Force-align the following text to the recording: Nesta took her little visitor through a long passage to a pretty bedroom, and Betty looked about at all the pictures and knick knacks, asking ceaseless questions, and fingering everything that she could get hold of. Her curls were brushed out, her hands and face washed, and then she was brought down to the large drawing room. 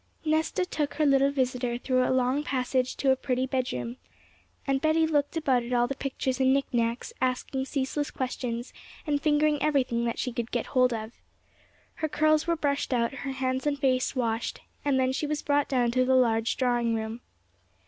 Nesta 0.25 0.65
took 0.65 0.95
her 0.95 1.05
little 1.05 1.29
visitor 1.29 1.77
through 1.77 2.03
a 2.03 2.09
long 2.09 2.43
passage 2.43 2.95
to 2.95 3.11
a 3.11 3.15
pretty 3.15 3.45
bedroom, 3.45 3.97
and 4.65 4.81
Betty 4.81 5.05
looked 5.05 5.37
about 5.37 5.61
at 5.61 5.73
all 5.73 5.85
the 5.85 5.93
pictures 5.93 6.39
and 6.39 6.51
knick 6.51 6.65
knacks, 6.73 7.13
asking 7.21 7.65
ceaseless 7.65 8.09
questions, 8.09 8.73
and 9.05 9.21
fingering 9.21 9.61
everything 9.61 10.05
that 10.05 10.17
she 10.17 10.33
could 10.33 10.49
get 10.49 10.65
hold 10.65 10.91
of. 10.91 11.11
Her 11.97 12.09
curls 12.09 12.47
were 12.47 12.55
brushed 12.57 12.95
out, 12.95 13.13
her 13.13 13.31
hands 13.33 13.67
and 13.67 13.77
face 13.77 14.15
washed, 14.15 14.61
and 14.83 14.99
then 14.99 15.11
she 15.11 15.27
was 15.27 15.43
brought 15.43 15.69
down 15.69 15.91
to 15.91 16.03
the 16.03 16.15
large 16.15 16.57
drawing 16.57 16.95
room. 16.95 17.21